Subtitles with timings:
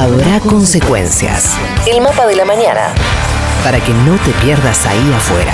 [0.00, 1.58] habrá consecuencias.
[1.86, 2.94] El mapa de la mañana.
[3.62, 5.52] Para que no te pierdas ahí afuera.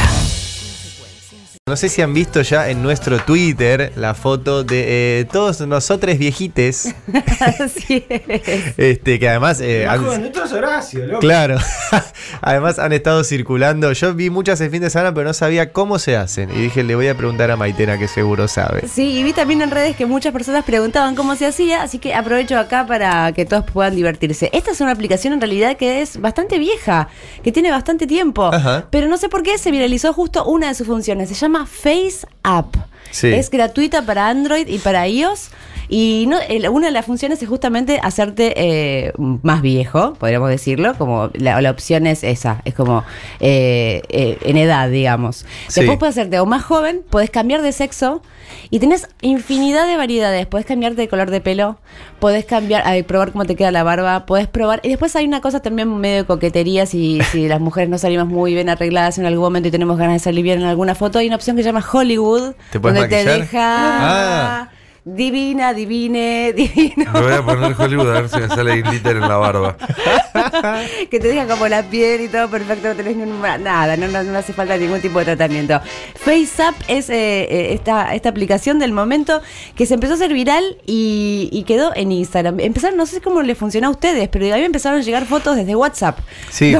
[1.68, 6.16] No sé si han visto ya en nuestro Twitter la foto de eh, todos nosotros
[6.16, 6.94] viejites.
[7.58, 8.78] Así es.
[8.78, 9.60] Este, que además.
[9.60, 11.18] eh, Más han- Horacio, loco.
[11.18, 11.58] claro.
[12.40, 13.90] además han estado circulando.
[13.94, 16.50] Yo vi muchas el fin de semana, pero no sabía cómo se hacen.
[16.52, 18.86] Y dije, le voy a preguntar a Maitena, que seguro sabe.
[18.86, 22.14] Sí, y vi también en redes que muchas personas preguntaban cómo se hacía, así que
[22.14, 24.50] aprovecho acá para que todos puedan divertirse.
[24.52, 27.08] Esta es una aplicación en realidad que es bastante vieja,
[27.42, 28.86] que tiene bastante tiempo, Ajá.
[28.92, 31.28] pero no sé por qué se viralizó justo una de sus funciones.
[31.28, 32.76] Se llama Face App.
[33.10, 33.28] Sí.
[33.28, 35.48] Es gratuita para Android y para iOS.
[35.88, 40.94] Y no, el- una de las funciones es justamente hacerte eh, más viejo, podríamos decirlo,
[40.98, 43.04] como la, la opción es esa, es como
[43.40, 45.46] eh, eh, en edad, digamos.
[45.68, 45.80] Sí.
[45.80, 48.22] Después puedes hacerte o más joven, puedes cambiar de sexo
[48.70, 50.46] y tenés infinidad de variedades.
[50.46, 51.78] Puedes cambiarte de color de pelo,
[52.18, 54.80] puedes cambiar, probar cómo te queda la barba, puedes probar.
[54.82, 58.26] Y después hay una cosa también medio de coquetería, si, si las mujeres no salimos
[58.26, 61.18] muy bien arregladas en algún momento y tenemos ganas de salir bien en alguna foto,
[61.18, 64.60] hay una opción que se llama Hollywood, ¿Te puedes donde te deja...
[64.62, 64.70] Ah.
[65.08, 67.12] Divina, divine, divino.
[67.12, 69.76] Me voy a poner Hollywood a ver si me sale glitter en la barba.
[71.10, 74.08] que te deja como la piel y todo perfecto, no tenés ni un- nada, no,
[74.08, 75.80] no, no hace falta ningún tipo de tratamiento.
[76.16, 79.40] FaceApp es eh, eh, esta, esta aplicación del momento
[79.76, 82.58] que se empezó a hacer viral y, y quedó en Instagram.
[82.58, 85.54] Empezaron, no sé cómo le funcionó a ustedes, pero a mí empezaron a llegar fotos
[85.54, 86.18] desde WhatsApp.
[86.50, 86.74] Sí,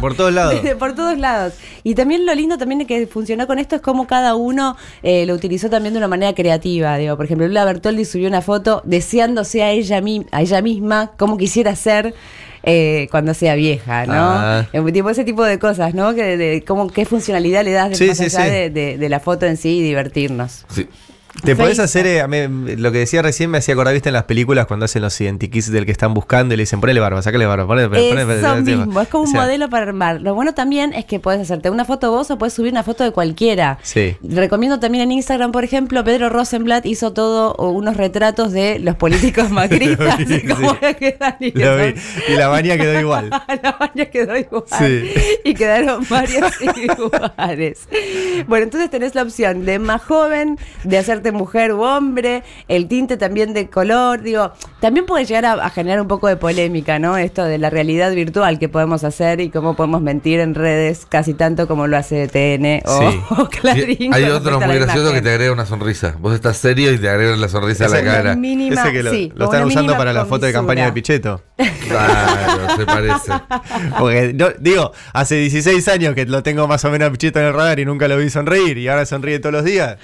[0.00, 0.54] por todos lados.
[0.62, 1.54] Desde por todos lados.
[1.82, 5.26] Y también lo lindo también de que funcionó con esto es cómo cada uno eh,
[5.26, 6.96] lo utilizó también de una manera creativa.
[6.96, 10.00] Digo, por ejemplo, Lula Bertoldi subió una foto deseándose a ella,
[10.32, 12.14] a ella misma cómo quisiera ser
[12.64, 14.12] eh, cuando sea vieja, ¿no?
[14.14, 14.66] Ah.
[14.72, 16.14] Eh, ese tipo de cosas, ¿no?
[16.14, 18.50] Que de, de cómo, qué funcionalidad le das de, Sí, más sí, allá sí.
[18.50, 20.64] De- de la foto en sí y divertirnos.
[21.44, 22.36] Te podés hacer, eh, a mí,
[22.76, 25.72] lo que decía recién me hacía acordar, viste, en las películas cuando hacen los identikits
[25.72, 28.76] del que están buscando y le dicen, ponele barba, sácale barba, ponele, ponele, Eso ponele".
[28.76, 30.20] mismo, es como O un sea, modelo para armar.
[30.20, 33.02] Lo bueno también es que puedes hacerte una foto vos o puedes subir una foto
[33.02, 33.78] de cualquiera.
[33.82, 34.16] Sí.
[34.22, 39.50] Recomiendo también en Instagram, por ejemplo, Pedro Rosenblatt hizo todo unos retratos de los políticos
[39.50, 40.20] macristas.
[40.20, 40.94] Lo vi, sí.
[40.98, 43.30] quedan y la baña quedó igual.
[43.62, 44.64] la baña quedó igual.
[44.78, 45.10] Sí.
[45.44, 47.88] Y quedaron varios iguales.
[48.46, 53.16] Bueno, entonces tenés la opción de más joven, de hacerte mujer u hombre, el tinte
[53.16, 54.22] también de color.
[54.22, 57.16] Digo, también puede llegar a, a generar un poco de polémica, ¿no?
[57.16, 61.34] Esto de la realidad virtual que podemos hacer y cómo podemos mentir en redes casi
[61.34, 63.20] tanto como lo hace TN o, Sí.
[63.38, 64.12] o Clarín.
[64.12, 66.16] Y hay otro muy gracioso que te agrega una sonrisa.
[66.18, 68.34] Vos estás serio y te agregan la sonrisa a la Ese- cara.
[68.36, 70.92] Mínima, Ese que lo, sí, lo con están usando para la foto de campaña de.
[70.92, 71.42] Pichetto.
[71.88, 73.32] Claro, se parece.
[73.98, 77.46] Porque, no- digo, hace 16 años que lo tengo más o menos a Pichetto en
[77.46, 79.96] el radar y nunca lo vi sonreír y ahora sonríe todos los días.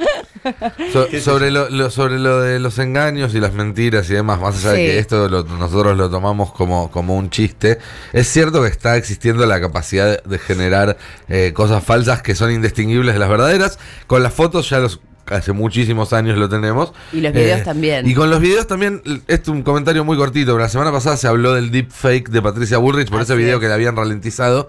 [0.93, 4.57] So- sobre, lo, lo- sobre lo de los engaños y las mentiras y demás, más
[4.59, 7.79] allá de que esto lo- nosotros lo tomamos como, como un chiste,
[8.13, 10.97] es cierto que está existiendo la capacidad de generar
[11.29, 13.79] eh, cosas falsas que son indistinguibles de las verdaderas.
[14.07, 16.91] Con las fotos ya los hace muchísimos años lo tenemos.
[17.13, 18.09] Eh, Y los videos también.
[18.09, 21.27] Y con los videos también, es un comentario muy cortito, pero la semana pasada se
[21.29, 23.61] habló del deepfake de Patricia Bullrich por ese video es.
[23.61, 24.69] que le habían ralentizado.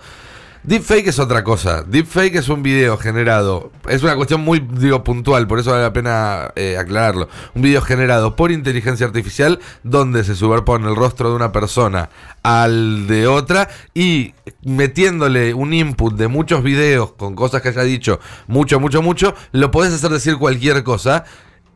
[0.64, 1.84] Deepfake es otra cosa.
[1.84, 3.72] Deepfake es un video generado.
[3.88, 7.30] Es una cuestión muy, digo, puntual, por eso vale la pena eh, aclararlo.
[7.56, 12.10] Un video generado por inteligencia artificial donde se superpone el rostro de una persona
[12.44, 14.34] al de otra y
[14.64, 19.72] metiéndole un input de muchos videos con cosas que haya dicho mucho, mucho, mucho, lo
[19.72, 21.24] podés hacer decir cualquier cosa.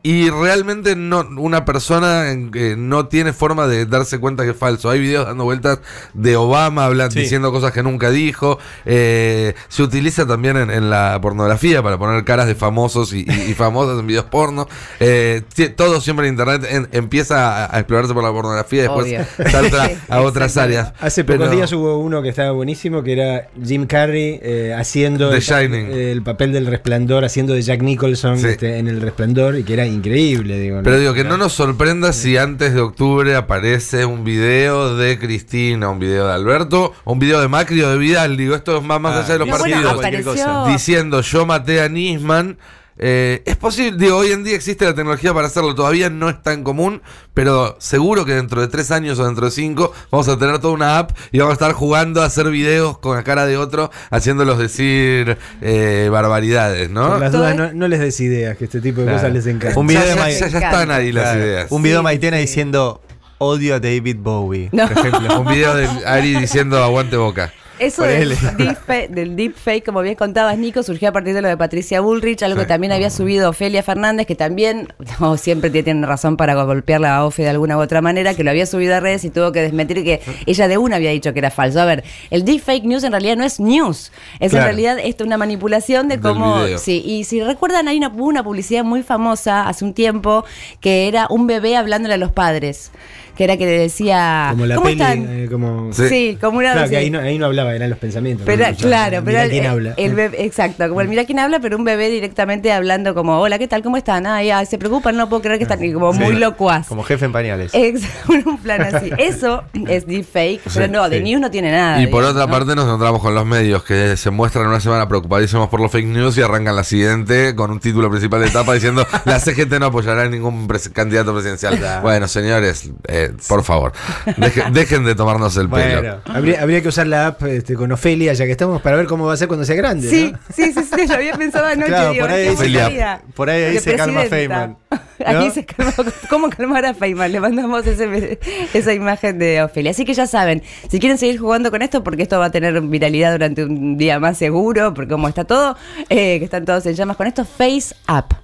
[0.06, 4.90] Y realmente no, una persona eh, no tiene forma de darse cuenta que es falso.
[4.90, 5.78] Hay videos dando vueltas
[6.12, 7.20] de Obama hablando, Sí.
[7.20, 8.58] diciendo cosas que nunca dijo.
[8.84, 13.50] Eh, se utiliza también en, en la pornografía para poner caras de famosos y, y-
[13.50, 14.68] y famosas en videos porno.
[15.00, 15.40] Eh,
[15.74, 19.24] todo siempre en internet en- empieza a, a explorarse por la pornografía y después Obvio.
[19.50, 20.92] salta a otras áreas.
[21.00, 25.30] Hace pocos Pero- días hubo uno que estaba buenísimo, que era Jim Carrey eh, haciendo
[25.30, 25.86] The el, Shining.
[25.92, 28.48] el papel del resplandor, haciendo de Jack Nicholson Sí.
[28.48, 30.76] este, en el resplandor, y que era increíble, digo.
[30.76, 30.82] ¿no?
[30.82, 35.88] Pero digo que no nos sorprenda si antes de octubre aparece un video de Cristina,
[35.88, 38.36] un video de Alberto, un video de Macri o de Vidal.
[38.36, 39.92] Digo, esto es más, más Ah, allá de los bueno, partidos.
[39.98, 40.66] apareció-.
[40.66, 42.58] Diciendo yo maté a Nisman.
[42.96, 46.40] Eh, es posible, digo, hoy en día existe la tecnología para hacerlo, todavía no es
[46.42, 47.02] tan común,
[47.34, 50.74] pero seguro que dentro de tres años o dentro de cinco vamos a tener toda
[50.74, 53.90] una app y vamos a estar jugando a hacer videos con la cara de otro,
[54.10, 57.08] haciéndolos decir eh, barbaridades, ¿no?
[57.08, 59.18] Por las dudas, no, no les des ideas, que este tipo de Claro.
[59.18, 59.80] cosas les encanta.
[59.80, 61.40] Un video ya, de ya- Ma- ya- ya están ahí las Claro.
[61.40, 61.66] ideas.
[61.72, 62.42] Un video de Maitena sí.
[62.42, 63.02] diciendo
[63.38, 64.88] odio a David Bowie, No.
[64.88, 65.40] por ejemplo.
[65.40, 67.52] Un video de Ari diciendo aguante boca.
[67.78, 71.56] Eso del deepfake, del deepfake, como bien contabas, Nico, surgió a partir de lo de
[71.56, 74.88] Patricia Bullrich, algo que también había subido Ofelia Fernández, que también,
[75.20, 78.50] no, siempre tiene razón para golpearla a Ofe de alguna u otra manera, que lo
[78.50, 81.40] había subido a redes y tuvo que desmentir que ella de una había dicho que
[81.40, 81.80] era falso.
[81.80, 84.66] A ver, el deepfake news en realidad no es news, es Claro.
[84.66, 86.64] en realidad esto una manipulación de cómo...
[86.78, 90.44] Sí, y si recuerdan, hay una, una publicidad muy famosa hace un tiempo
[90.80, 92.90] que era un bebé hablándole a los padres,
[93.36, 94.48] que era que le decía...
[94.50, 95.26] Como la ¿Cómo peli, están?
[95.28, 95.92] eh, como...
[95.92, 96.08] Sí.
[96.08, 96.72] Sí, como una...
[96.72, 98.44] Claro, que ahí no, ahí no hablaba, eran los pensamientos.
[98.46, 99.94] Pero, claro, pero mirá el, quién el- habla.
[99.96, 103.58] el bebé, exacto, como el mira quién habla, pero un bebé directamente hablando como, hola,
[103.58, 103.82] ¿qué tal?
[103.82, 104.26] ¿Cómo están?
[104.26, 106.20] Ay, ay, se preocupan, no puedo creer que están y como Sí.
[106.20, 106.86] muy locuaz.
[106.86, 107.72] Como jefe en pañales.
[107.74, 108.02] Ex-
[108.46, 109.10] un plan así.
[109.18, 112.00] Eso es deepfake, pero no, de news no tiene nada.
[112.00, 112.52] Y por digamos, otra ¿no?
[112.58, 116.06] parte nos encontramos con los medios que se muestran una semana preocupadísimos por los fake
[116.06, 119.86] news y arrancan la siguiente con un título principal de etapa diciendo la CGT no
[119.86, 121.78] apoyará a ningún pres- candidato presidencial.
[122.02, 123.92] bueno, señores, eh, por favor,
[124.36, 126.20] deje- dejen de tomarnos el pelo.
[126.26, 129.26] Habría, habría que usar la app este, con Ofelia, ya que estamos, para ver cómo
[129.26, 130.08] va a ser cuando sea grande.
[130.08, 130.38] Sí, ¿no?
[130.54, 131.86] sí, sí, sí, lo había pensado anoche.
[131.88, 134.22] Claro, digo, por ahí dice- por ahí De se calma.
[134.24, 134.76] Feynman,
[135.24, 135.50] Ahí ¿no?
[135.54, 135.92] se calma.
[136.28, 137.30] ¿Cómo calmar a Feynman?
[137.32, 138.38] Le mandamos ese-
[138.74, 139.90] esa imagen de Ofelia.
[139.92, 142.80] Así que ya saben, si quieren seguir jugando con esto, porque esto va a tener
[142.80, 145.76] viralidad durante un día más seguro, porque como está todo,
[146.08, 148.34] eh, que están todos en llamas con esto, Face Up.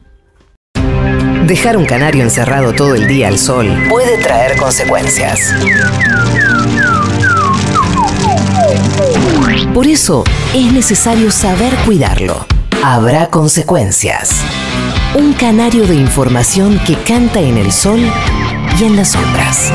[1.50, 5.52] Dejar un canario encerrado todo el día al sol puede traer consecuencias.
[9.74, 10.22] Por eso
[10.54, 12.46] es necesario saber cuidarlo.
[12.84, 14.30] Habrá consecuencias.
[15.18, 17.98] Un canario de información que canta en el sol
[18.78, 19.72] y en las sombras.